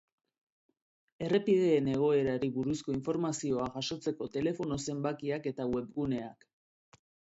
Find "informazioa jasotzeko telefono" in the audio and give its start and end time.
2.97-4.83